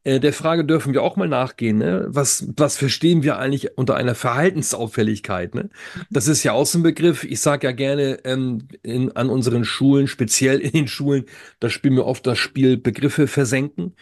[0.05, 2.07] äh, der Frage dürfen wir auch mal nachgehen, ne?
[2.09, 5.71] Was, was verstehen wir eigentlich unter einer Verhaltensauffälligkeit, ne?
[6.11, 7.25] Das ist ja auch so ein Begriff.
[7.25, 11.25] Ich sage ja gerne ähm, in, an unseren Schulen, speziell in den Schulen,
[11.61, 13.95] da spielen wir oft das Spiel Begriffe versenken.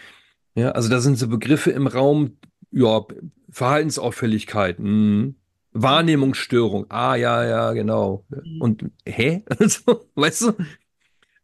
[0.56, 2.36] Ja, also da sind so Begriffe im Raum,
[2.72, 3.04] ja,
[3.50, 5.34] Verhaltensauffälligkeit, mh,
[5.72, 6.86] Wahrnehmungsstörung.
[6.88, 8.24] Ah, ja, ja, genau.
[8.28, 8.60] Mhm.
[8.60, 9.44] Und hä?
[9.58, 10.52] Also, weißt du?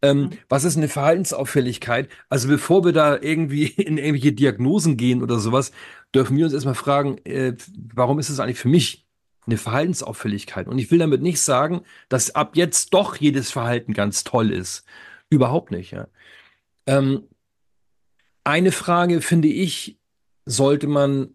[0.02, 2.08] Ähm, was ist eine Verhaltensauffälligkeit?
[2.28, 5.72] Also bevor wir da irgendwie in irgendwelche Diagnosen gehen oder sowas,
[6.14, 7.56] dürfen wir uns erstmal fragen, äh,
[7.94, 9.06] warum ist es eigentlich für mich
[9.46, 10.68] eine Verhaltensauffälligkeit?
[10.68, 14.84] Und ich will damit nicht sagen, dass ab jetzt doch jedes Verhalten ganz toll ist.
[15.30, 15.92] Überhaupt nicht.
[15.92, 16.08] Ja.
[16.86, 17.24] Ähm,
[18.44, 19.98] eine Frage, finde ich,
[20.44, 21.34] sollte man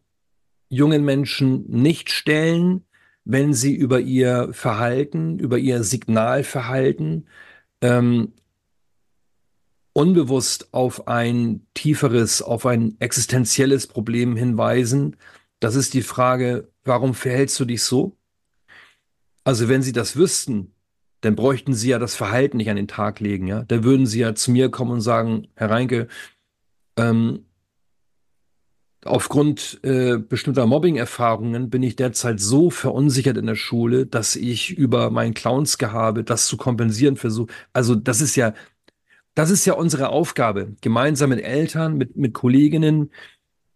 [0.72, 2.86] jungen Menschen nicht stellen,
[3.26, 7.28] wenn sie über ihr Verhalten, über ihr Signalverhalten
[7.82, 8.34] ähm,
[9.94, 15.18] unbewusst auf ein tieferes, auf ein existenzielles Problem hinweisen.
[15.60, 18.18] Das ist die Frage, warum verhältst du dich so?
[19.44, 20.74] Also wenn sie das wüssten,
[21.20, 23.64] dann bräuchten sie ja das Verhalten nicht an den Tag legen, ja.
[23.64, 26.08] Da würden sie ja zu mir kommen und sagen, Herr Reinke,
[26.98, 27.46] ähm,
[29.06, 35.10] aufgrund äh, bestimmter Mobbing-Erfahrungen bin ich derzeit so verunsichert in der Schule, dass ich über
[35.10, 37.52] mein Clownsgehabe das zu kompensieren versuche.
[37.74, 38.54] Also das ist ja,
[39.34, 43.12] das ist ja unsere Aufgabe, gemeinsam mit Eltern, mit, mit Kolleginnen.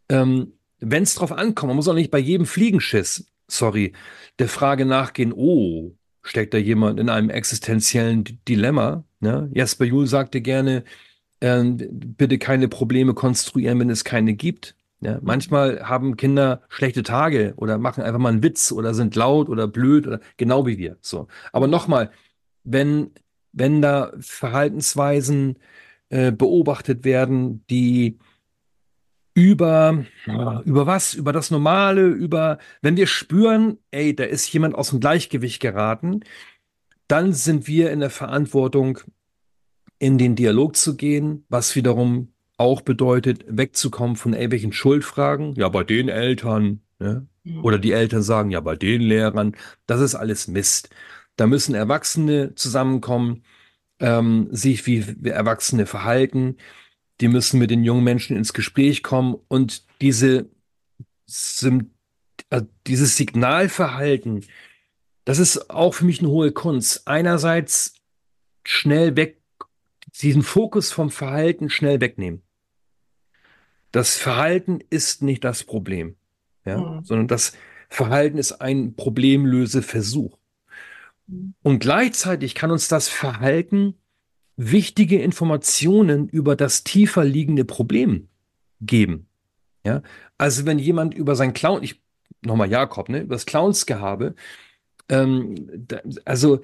[0.10, 3.94] Ähm, Wenn es drauf ankommt, man muss auch nicht bei jedem Fliegenschiss, sorry,
[4.40, 9.06] der Frage nachgehen, oh, steckt da jemand in einem existenziellen Dilemma?
[9.22, 9.50] Ne?
[9.54, 10.84] Jasper Juhl sagte gerne,
[11.40, 14.76] äh, bitte keine Probleme konstruieren, wenn es keine gibt.
[15.02, 19.50] Ja, manchmal haben Kinder schlechte Tage oder machen einfach mal einen Witz oder sind laut
[19.50, 20.98] oder blöd oder genau wie wir.
[21.02, 21.28] So.
[21.52, 22.12] Aber nochmal,
[22.64, 23.12] wenn,
[23.52, 25.60] wenn da Verhaltensweisen
[26.10, 28.18] äh, beobachtet werden, die
[29.36, 30.06] über,
[30.64, 31.14] über was?
[31.14, 36.22] Über das Normale, über, wenn wir spüren, ey, da ist jemand aus dem Gleichgewicht geraten,
[37.08, 39.00] dann sind wir in der Verantwortung,
[40.00, 45.56] in den Dialog zu gehen, was wiederum auch bedeutet, wegzukommen von irgendwelchen Schuldfragen.
[45.56, 46.82] Ja, bei den Eltern.
[47.00, 47.28] Ne?
[47.44, 47.64] Mhm.
[47.64, 49.56] Oder die Eltern sagen, ja, bei den Lehrern.
[49.88, 50.90] Das ist alles Mist.
[51.36, 53.44] Da müssen Erwachsene zusammenkommen,
[54.00, 56.58] ähm, sich wie Erwachsene verhalten
[57.22, 60.50] die müssen mit den jungen Menschen ins Gespräch kommen und diese,
[62.50, 64.46] äh, dieses Signalverhalten,
[65.24, 67.08] das ist auch für mich eine hohe Kunst.
[67.08, 67.96] Einerseits
[68.64, 69.42] schnell weg,
[70.22, 72.42] diesen Fokus vom Verhalten schnell wegnehmen.
[73.96, 76.18] Das Verhalten ist nicht das Problem,
[76.66, 77.06] ja, mhm.
[77.06, 77.54] sondern das
[77.88, 80.38] Verhalten ist ein Problemlöseversuch.
[81.28, 81.54] Mhm.
[81.64, 83.96] Und gleichzeitig kann uns das Verhalten
[84.58, 88.28] wichtige Informationen über das tiefer liegende Problem
[88.82, 89.30] geben.
[89.86, 90.02] Ja,
[90.38, 92.02] also wenn jemand über sein Clown, ich
[92.42, 94.36] nochmal Jakob, ne, über das Clownsgehabe,
[95.08, 95.56] ähm,
[95.88, 96.60] da, also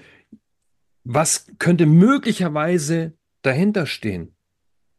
[1.05, 4.35] was könnte möglicherweise dahinter stehen?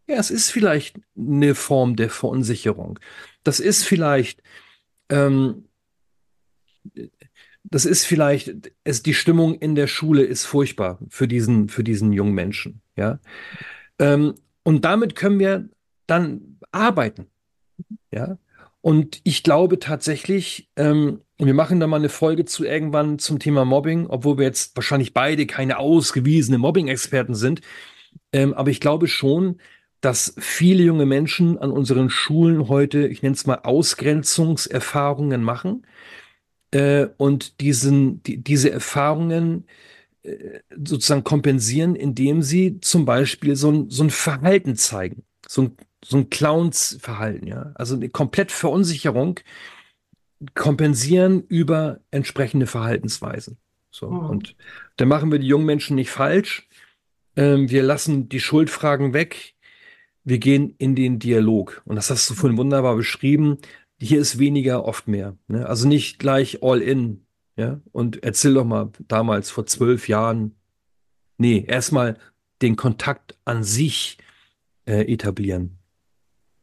[0.06, 2.98] Ja, es ist vielleicht eine Form der Verunsicherung.
[3.44, 4.42] Das ist vielleicht
[5.08, 5.64] ähm,
[7.64, 12.12] das ist vielleicht, es, die Stimmung in der Schule ist furchtbar für diesen, für diesen
[12.12, 12.82] jungen Menschen.
[12.96, 13.18] Ja.
[13.98, 15.68] Ähm, und damit können wir
[16.06, 17.26] dann arbeiten.
[18.10, 18.38] Ja.
[18.80, 23.64] Und ich glaube tatsächlich, ähm, wir machen da mal eine Folge zu irgendwann zum Thema
[23.64, 27.60] Mobbing, obwohl wir jetzt wahrscheinlich beide keine ausgewiesene Mobbing-Experten sind.
[28.32, 29.60] Ähm, aber ich glaube schon,
[30.02, 35.86] dass viele junge Menschen an unseren Schulen heute, ich nenne es mal Ausgrenzungserfahrungen machen
[36.72, 39.64] äh, und diesen, die, diese Erfahrungen
[40.24, 45.76] äh, sozusagen kompensieren, indem sie zum Beispiel so ein, so ein Verhalten zeigen, so ein,
[46.04, 49.38] so ein Clowns-Verhalten, ja, also eine komplett Verunsicherung
[50.54, 53.56] kompensieren über entsprechende Verhaltensweisen.
[53.92, 54.30] So mhm.
[54.30, 54.56] und
[54.96, 56.68] da machen wir die jungen Menschen nicht falsch.
[57.36, 59.54] Ähm, wir lassen die Schuldfragen weg.
[60.24, 61.82] Wir gehen in den Dialog.
[61.84, 63.58] Und das hast du vorhin wunderbar beschrieben
[64.02, 65.36] hier ist weniger oft mehr.
[65.46, 65.66] Ne?
[65.66, 67.24] Also nicht gleich all in.
[67.56, 67.80] Ja?
[67.92, 70.56] Und erzähl doch mal damals vor zwölf Jahren.
[71.38, 72.18] Nee, erstmal
[72.60, 74.18] den Kontakt an sich
[74.86, 75.78] äh, etablieren.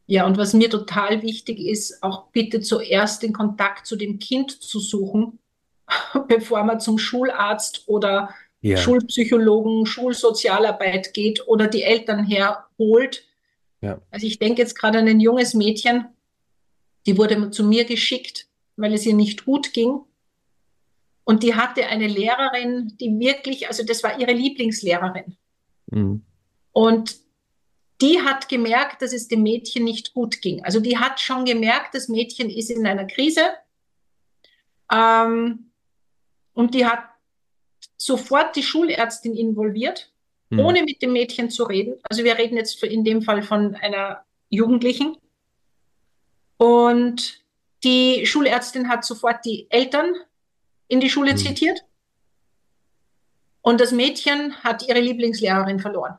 [0.06, 4.52] Ja, und was mir total wichtig ist, auch bitte zuerst den Kontakt zu dem Kind
[4.52, 5.40] zu suchen,
[6.28, 8.76] bevor man zum Schularzt oder ja.
[8.76, 13.24] Schulpsychologen, Schulsozialarbeit geht oder die Eltern herholt.
[13.82, 14.02] Ja.
[14.12, 16.06] Also ich denke jetzt gerade an ein junges Mädchen,
[17.06, 20.02] die wurde zu mir geschickt, weil es ihr nicht gut ging.
[21.24, 25.38] Und die hatte eine Lehrerin, die wirklich, also das war ihre Lieblingslehrerin.
[25.92, 26.24] Mhm.
[26.72, 27.18] Und
[28.02, 30.64] die hat gemerkt, dass es dem Mädchen nicht gut ging.
[30.64, 33.42] Also die hat schon gemerkt, das Mädchen ist in einer Krise.
[34.92, 35.72] Ähm,
[36.54, 37.04] und die hat
[37.98, 40.12] sofort die Schulärztin involviert,
[40.50, 40.60] mhm.
[40.60, 41.96] ohne mit dem Mädchen zu reden.
[42.10, 45.18] Also wir reden jetzt in dem Fall von einer Jugendlichen.
[46.58, 47.44] Und
[47.84, 50.14] die Schulärztin hat sofort die Eltern
[50.88, 51.38] in die Schule mhm.
[51.38, 51.86] zitiert.
[53.62, 56.18] Und das Mädchen hat ihre Lieblingslehrerin verloren.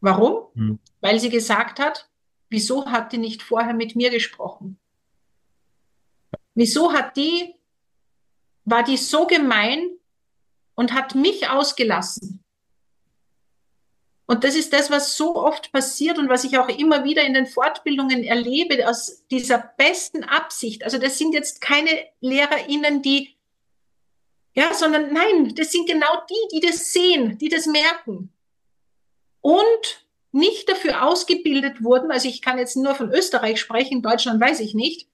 [0.00, 0.48] Warum?
[0.54, 0.78] Mhm.
[1.00, 2.08] Weil sie gesagt hat,
[2.50, 4.78] wieso hat die nicht vorher mit mir gesprochen?
[6.54, 7.54] Wieso hat die,
[8.64, 9.90] war die so gemein
[10.74, 12.41] und hat mich ausgelassen?
[14.32, 17.34] Und das ist das, was so oft passiert und was ich auch immer wieder in
[17.34, 20.84] den Fortbildungen erlebe, aus dieser besten Absicht.
[20.84, 21.90] Also das sind jetzt keine
[22.22, 23.36] LehrerInnen, die,
[24.54, 28.32] ja, sondern nein, das sind genau die, die das sehen, die das merken.
[29.42, 34.60] Und nicht dafür ausgebildet wurden, also ich kann jetzt nur von Österreich sprechen, Deutschland weiß
[34.60, 35.08] ich nicht,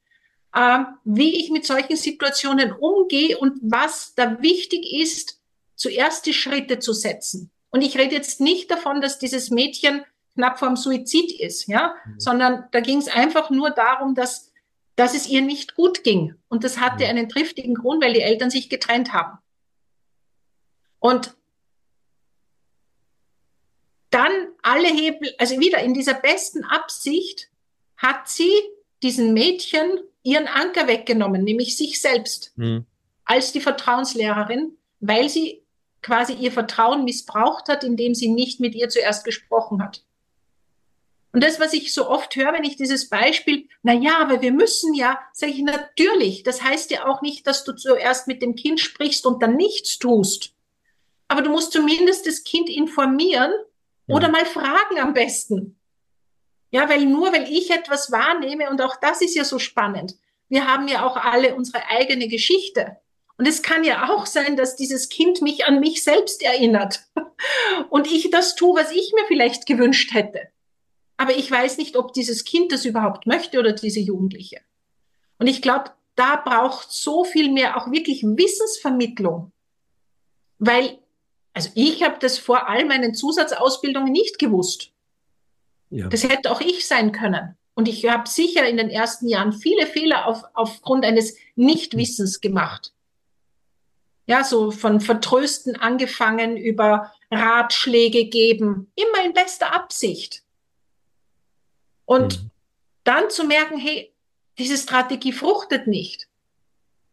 [0.54, 5.40] äh, wie ich mit solchen Situationen umgehe und was da wichtig ist,
[5.74, 7.50] zuerst die Schritte zu setzen.
[7.70, 10.04] Und ich rede jetzt nicht davon, dass dieses Mädchen
[10.35, 12.20] knapp vorm Suizid ist, ja, mhm.
[12.20, 14.52] sondern da ging es einfach nur darum, dass,
[14.96, 16.35] dass es ihr nicht gut ging.
[16.48, 17.11] Und das hatte mhm.
[17.11, 19.38] einen triftigen Grund, weil die Eltern sich getrennt haben.
[21.00, 21.35] Und
[24.11, 27.50] dann alle Hebel, also wieder in dieser besten Absicht
[27.96, 28.52] hat sie
[29.02, 32.87] diesen Mädchen ihren Anker weggenommen, nämlich sich selbst mhm.
[33.24, 35.62] als die Vertrauenslehrerin, weil sie
[36.03, 40.03] quasi ihr Vertrauen missbraucht hat, indem sie nicht mit ihr zuerst gesprochen hat.
[41.33, 44.53] Und das, was ich so oft höre, wenn ich dieses Beispiel, na ja, aber wir
[44.53, 46.43] müssen ja, sage ich natürlich.
[46.43, 49.99] Das heißt ja auch nicht, dass du zuerst mit dem Kind sprichst und dann nichts
[49.99, 50.55] tust.
[51.29, 53.53] Aber du musst zumindest das Kind informieren
[54.07, 54.17] ja.
[54.17, 55.79] oder mal fragen am besten.
[56.71, 60.17] Ja, weil nur weil ich etwas wahrnehme, und auch das ist ja so spannend,
[60.49, 62.97] wir haben ja auch alle unsere eigene Geschichte.
[63.38, 67.05] Und es kann ja auch sein, dass dieses Kind mich an mich selbst erinnert
[67.90, 70.48] und ich das tue, was ich mir vielleicht gewünscht hätte.
[71.16, 74.61] Aber ich weiß nicht, ob dieses Kind das überhaupt möchte oder diese Jugendliche.
[75.38, 79.53] Und ich glaube, da braucht so viel mehr auch wirklich Wissensvermittlung.
[80.59, 80.98] Weil,
[81.53, 84.90] also ich habe das vor all meinen Zusatzausbildungen nicht gewusst.
[85.90, 86.09] Ja.
[86.09, 87.57] Das hätte auch ich sein können.
[87.74, 92.92] Und ich habe sicher in den ersten Jahren viele Fehler auf, aufgrund eines Nichtwissens gemacht.
[94.29, 100.43] Ja, so von Vertrösten angefangen über Ratschläge geben, immer in bester Absicht.
[102.05, 102.51] Und mhm.
[103.05, 104.12] dann zu merken, hey,
[104.59, 106.29] diese Strategie fruchtet nicht.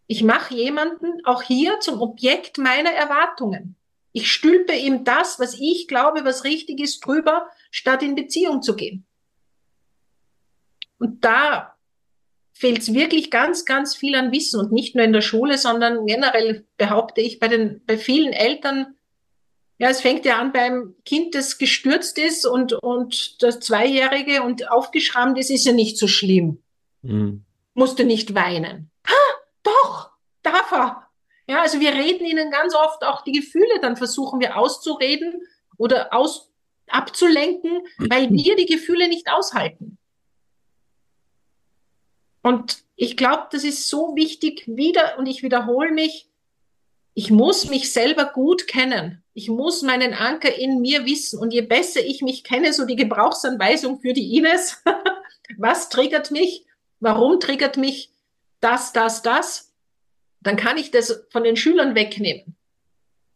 [0.07, 3.75] Ich mache jemanden auch hier zum Objekt meiner Erwartungen.
[4.11, 8.75] Ich stülpe ihm das, was ich glaube, was richtig ist, drüber, statt in Beziehung zu
[8.75, 9.05] gehen.
[10.99, 11.74] Und da
[12.55, 16.05] fehlt es wirklich ganz, ganz viel an Wissen und nicht nur in der Schule, sondern
[16.05, 18.95] generell behaupte ich bei den, bei vielen Eltern,
[19.77, 24.71] ja, es fängt ja an beim Kind, das gestürzt ist und, und das Zweijährige und
[24.71, 26.63] aufgeschrammt ist, ist ja nicht so schlimm.
[27.01, 27.43] Mhm.
[27.73, 28.89] Musste nicht weinen.
[29.05, 31.07] Ha, doch, darf er.
[31.49, 35.41] Ja, also wir reden ihnen ganz oft auch die Gefühle, dann versuchen wir auszureden
[35.77, 36.49] oder aus,
[36.87, 39.97] abzulenken, weil wir die Gefühle nicht aushalten.
[42.45, 46.29] Und ich glaube, das ist so wichtig wieder, und ich wiederhole mich,
[47.15, 49.23] ich muss mich selber gut kennen.
[49.33, 51.39] Ich muss meinen Anker in mir wissen.
[51.39, 54.83] Und je besser ich mich kenne, so die Gebrauchsanweisung für die Ines,
[55.57, 56.67] was triggert mich,
[56.99, 58.11] warum triggert mich
[58.59, 59.73] das, das, das,
[60.41, 62.55] dann kann ich das von den Schülern wegnehmen.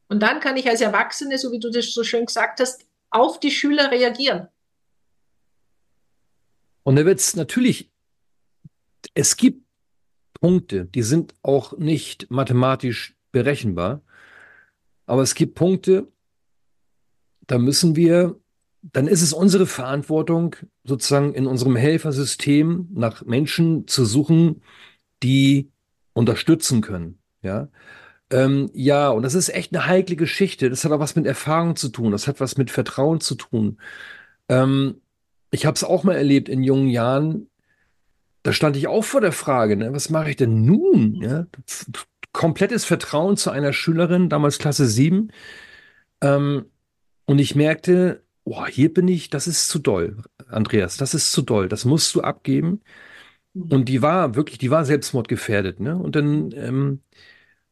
[0.08, 3.40] Und dann kann ich als Erwachsene, so wie du das so schön gesagt hast, auf
[3.40, 4.50] die Schüler reagieren.
[6.84, 7.90] Und da wird es natürlich
[9.14, 9.64] es gibt
[10.40, 14.02] Punkte, die sind auch nicht mathematisch berechenbar,
[15.06, 16.08] aber es gibt Punkte,
[17.48, 18.40] da müssen wir,
[18.82, 24.62] dann ist es unsere Verantwortung, sozusagen in unserem Helfersystem nach Menschen zu suchen,
[25.24, 25.72] die
[26.14, 27.20] unterstützen können.
[27.42, 27.70] Ja,
[28.32, 30.70] ähm, ja, und das ist echt eine heikle Geschichte.
[30.70, 32.12] Das hat auch was mit Erfahrung zu tun.
[32.12, 33.80] Das hat was mit Vertrauen zu tun.
[34.50, 35.02] Ähm,
[35.52, 37.49] ich habe es auch mal erlebt in jungen Jahren
[38.44, 41.16] da stand ich auch vor der Frage, ne, was mache ich denn nun?
[41.16, 41.46] Ja?
[42.32, 45.32] Komplettes Vertrauen zu einer Schülerin, damals Klasse 7.
[46.22, 46.66] Ähm,
[47.26, 51.42] und ich merkte, boah, hier bin ich, das ist zu doll, Andreas, das ist zu
[51.42, 52.82] doll, das musst du abgeben.
[53.54, 53.72] Mhm.
[53.72, 55.80] Und die war wirklich, die war selbstmordgefährdet.
[55.80, 55.98] Ne?
[55.98, 57.02] Und dann, ähm,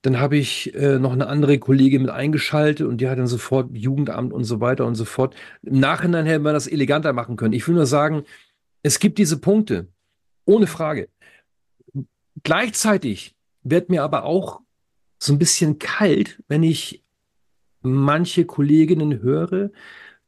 [0.01, 3.75] dann habe ich äh, noch eine andere Kollegin mit eingeschaltet und die hat dann sofort
[3.75, 5.35] Jugendamt und so weiter und so fort.
[5.63, 7.53] Im Nachhinein hätten wir das eleganter machen können.
[7.53, 8.23] Ich will nur sagen,
[8.83, 9.87] es gibt diese Punkte.
[10.47, 11.09] Ohne Frage.
[12.41, 14.61] Gleichzeitig wird mir aber auch
[15.19, 17.03] so ein bisschen kalt, wenn ich
[17.81, 19.71] manche Kolleginnen höre,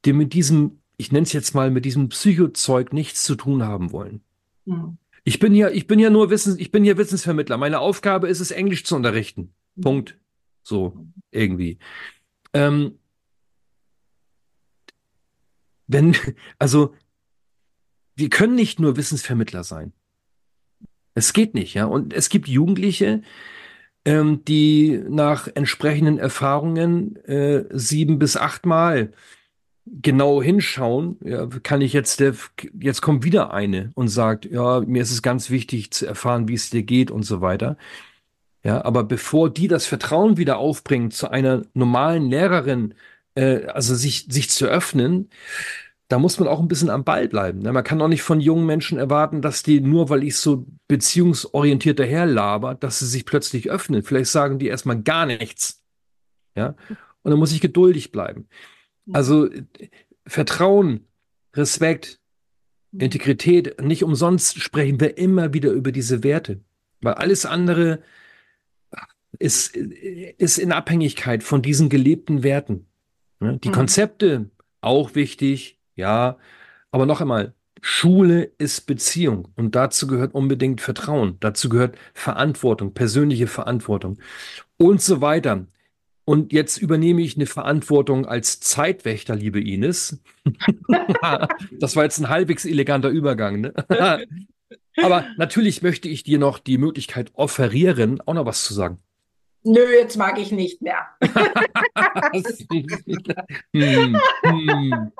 [0.03, 3.91] die mit diesem, ich nenne es jetzt mal, mit diesem Psychozeug nichts zu tun haben
[3.91, 4.21] wollen.
[4.65, 4.97] Mhm.
[5.23, 7.57] Ich bin ja, ich bin ja nur Wissens, ich bin hier Wissensvermittler.
[7.57, 9.53] Meine Aufgabe ist es, Englisch zu unterrichten.
[9.75, 9.81] Mhm.
[9.81, 10.19] Punkt.
[10.63, 11.79] So, irgendwie.
[12.53, 12.99] Ähm,
[15.87, 16.15] wenn,
[16.59, 16.93] also,
[18.15, 19.93] wir können nicht nur Wissensvermittler sein.
[21.19, 21.85] Es geht nicht, ja.
[21.85, 23.21] Und es gibt Jugendliche,
[24.05, 29.11] ähm, die nach entsprechenden Erfahrungen äh, sieben bis achtmal
[29.85, 31.17] genau hinschauen.
[31.23, 32.35] Ja, kann ich jetzt, der,
[32.79, 36.53] jetzt kommt wieder eine und sagt, ja, mir ist es ganz wichtig zu erfahren, wie
[36.53, 37.77] es dir geht und so weiter.
[38.63, 42.93] Ja, aber bevor die das Vertrauen wieder aufbringen zu einer normalen Lehrerin,
[43.35, 45.29] äh, also sich, sich zu öffnen,
[46.09, 47.59] da muss man auch ein bisschen am Ball bleiben.
[47.59, 47.71] Ne?
[47.71, 51.99] Man kann auch nicht von jungen Menschen erwarten, dass die nur, weil ich so beziehungsorientiert
[51.99, 54.03] daherlaber, dass sie sich plötzlich öffnen.
[54.03, 55.83] Vielleicht sagen die erstmal gar nichts.
[56.55, 56.75] Ja.
[57.21, 58.47] Und dann muss ich geduldig bleiben.
[59.13, 59.49] Also
[60.25, 61.05] Vertrauen
[61.53, 62.19] Respekt,
[62.91, 63.79] Integrität.
[63.81, 66.61] Nicht umsonst sprechen wir immer wieder über diese Werte,
[67.01, 68.01] weil alles andere
[69.37, 72.87] ist, ist in Abhängigkeit von diesen gelebten Werten.
[73.39, 73.73] Die mhm.
[73.73, 74.49] Konzepte
[74.81, 76.37] auch wichtig, ja,
[76.91, 83.47] aber noch einmal, Schule ist Beziehung und dazu gehört unbedingt Vertrauen, dazu gehört Verantwortung, persönliche
[83.47, 84.19] Verantwortung
[84.77, 85.67] und so weiter.
[86.25, 90.21] Und jetzt übernehme ich eine Verantwortung als Zeitwächter, liebe Ines.
[91.79, 93.61] das war jetzt ein halbwegs eleganter Übergang.
[93.61, 93.73] Ne?
[95.03, 98.99] Aber natürlich möchte ich dir noch die Möglichkeit offerieren, auch noch was zu sagen.
[99.63, 101.07] Nö, jetzt mag ich nicht mehr.
[103.73, 104.17] hm,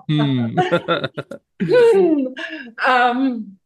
[0.07, 0.59] hm,
[1.61, 2.35] hm.
[2.87, 3.59] ähm,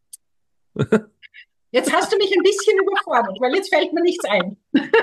[1.70, 4.56] jetzt hast du mich ein bisschen überfordert, weil jetzt fällt mir nichts ein.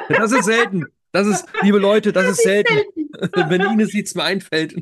[0.09, 0.85] das ist selten.
[1.13, 2.73] Das ist, liebe Leute, das, das ist selten.
[2.73, 3.49] selten.
[3.49, 4.75] Wenn Ines nichts mehr einfällt.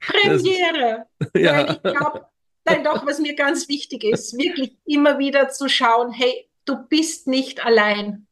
[0.00, 1.06] Premiere.
[1.34, 1.66] ja.
[1.66, 2.26] Weil ich glaube,
[2.64, 7.26] nein, doch, was mir ganz wichtig ist, wirklich immer wieder zu schauen, hey, du bist
[7.26, 8.26] nicht allein.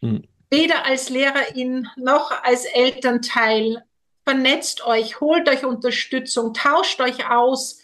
[0.00, 3.84] Hm weder als Lehrerin noch als Elternteil.
[4.24, 7.80] Vernetzt euch, holt euch Unterstützung, tauscht euch aus,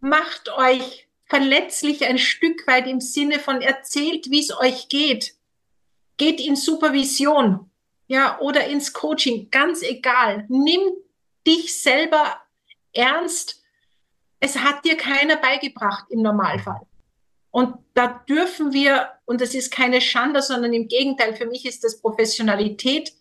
[0.00, 5.34] macht euch verletzlich ein Stück weit im Sinne von erzählt, wie es euch geht.
[6.16, 7.70] Geht in Supervision,
[8.06, 10.46] ja, oder ins Coaching, ganz egal.
[10.48, 10.80] Nimm
[11.46, 12.40] dich selber
[12.92, 13.62] ernst.
[14.40, 16.80] Es hat dir keiner beigebracht im Normalfall.
[17.50, 21.84] Und da dürfen wir, und das ist keine Schande, sondern im Gegenteil, für mich ist
[21.84, 23.12] das Professionalität,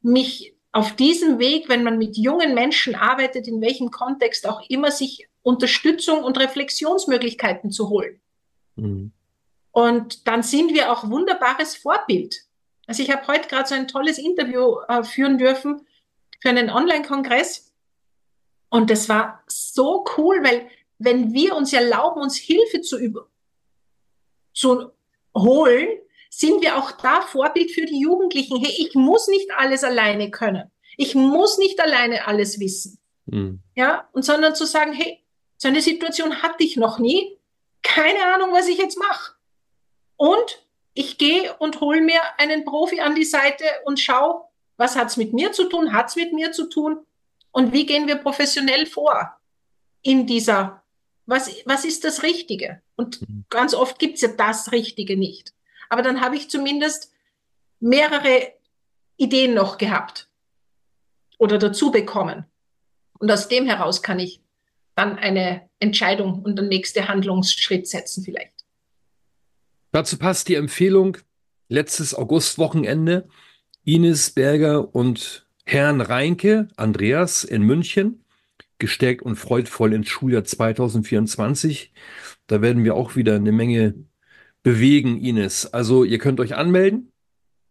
[0.00, 4.92] mich auf diesem Weg, wenn man mit jungen Menschen arbeitet, in welchem Kontext auch immer,
[4.92, 8.20] sich Unterstützung und Reflexionsmöglichkeiten zu holen.
[8.76, 9.10] Mhm.
[9.72, 12.36] Und dann sind wir auch wunderbares Vorbild.
[12.86, 15.88] Also ich habe heute gerade so ein tolles Interview äh, führen dürfen
[16.40, 17.72] für einen Online-Kongress.
[18.68, 23.26] Und das war so cool, weil wenn wir uns erlauben, uns Hilfe zu über
[24.52, 24.92] zu
[25.36, 25.88] holen,
[26.30, 28.58] sind wir auch da Vorbild für die Jugendlichen.
[28.58, 30.70] Hey, ich muss nicht alles alleine können.
[30.96, 32.98] Ich muss nicht alleine alles wissen.
[33.26, 33.60] Mhm.
[33.74, 35.24] Ja, und sondern zu sagen, hey,
[35.56, 37.38] so eine Situation hatte ich noch nie.
[37.82, 39.34] Keine Ahnung, was ich jetzt mache.
[40.16, 40.62] Und
[40.94, 44.44] ich gehe und hole mir einen Profi an die Seite und schaue,
[44.76, 47.04] was hat es mit mir zu tun, hat es mit mir zu tun
[47.52, 49.36] und wie gehen wir professionell vor
[50.02, 50.77] in dieser
[51.28, 52.80] was, was ist das Richtige?
[52.96, 53.44] Und mhm.
[53.50, 55.52] ganz oft gibt es ja das Richtige nicht.
[55.90, 57.12] Aber dann habe ich zumindest
[57.80, 58.52] mehrere
[59.18, 60.28] Ideen noch gehabt
[61.38, 62.46] oder dazu bekommen.
[63.18, 64.40] Und aus dem heraus kann ich
[64.94, 68.64] dann eine Entscheidung und den nächsten Handlungsschritt setzen vielleicht.
[69.92, 71.18] Dazu passt die Empfehlung
[71.68, 73.28] letztes Augustwochenende
[73.84, 78.24] Ines Berger und Herrn Reinke, Andreas in München
[78.78, 81.92] gestärkt und freudvoll ins Schuljahr 2024.
[82.46, 83.94] Da werden wir auch wieder eine Menge
[84.62, 85.72] bewegen, Ines.
[85.72, 87.12] Also ihr könnt euch anmelden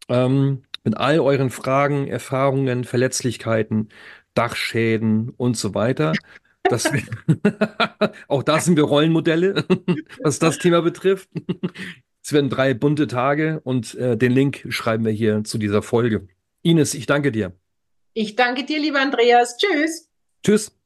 [0.09, 3.89] ähm, mit all euren Fragen, Erfahrungen, Verletzlichkeiten,
[4.33, 6.13] Dachschäden und so weiter.
[6.63, 6.91] Das,
[8.27, 9.65] auch da sind wir Rollenmodelle,
[10.23, 11.29] was das Thema betrifft.
[12.23, 16.27] Es werden drei bunte Tage und äh, den Link schreiben wir hier zu dieser Folge.
[16.61, 17.53] Ines, ich danke dir.
[18.13, 19.57] Ich danke dir, lieber Andreas.
[19.57, 20.09] Tschüss.
[20.43, 20.76] Tschüss.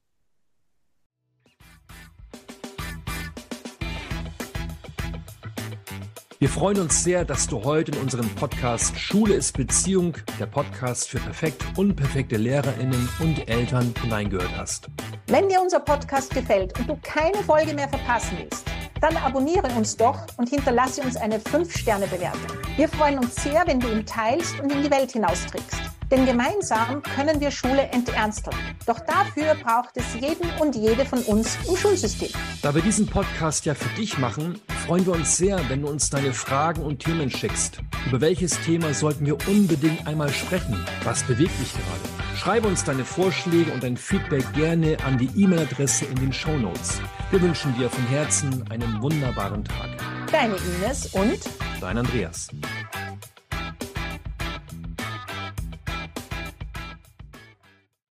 [6.41, 11.07] Wir freuen uns sehr, dass du heute in unserem Podcast Schule ist Beziehung, der Podcast
[11.07, 14.89] für perfekt unperfekte Lehrerinnen und Eltern hineingehört hast.
[15.27, 18.65] Wenn dir unser Podcast gefällt und du keine Folge mehr verpassen willst,
[19.01, 22.57] dann abonniere uns doch und hinterlasse uns eine 5-Sterne-Bewertung.
[22.75, 25.79] Wir freuen uns sehr, wenn du ihn teilst und in die Welt hinausträgst.
[26.11, 28.55] Denn gemeinsam können wir Schule enternsteln.
[28.85, 32.31] Doch dafür braucht es jeden und jede von uns im Schulsystem.
[32.61, 36.09] Da wir diesen Podcast ja für dich machen, freuen wir uns sehr, wenn du uns
[36.09, 37.79] deine Fragen und Themen schickst.
[38.07, 40.85] Über welches Thema sollten wir unbedingt einmal sprechen?
[41.05, 42.21] Was bewegt dich gerade?
[42.37, 46.99] Schreibe uns deine Vorschläge und dein Feedback gerne an die E-Mail-Adresse in den Show Notes.
[47.29, 49.89] Wir wünschen dir von Herzen einen wunderbaren Tag.
[50.31, 51.39] Deine Ines und
[51.79, 52.49] dein Andreas.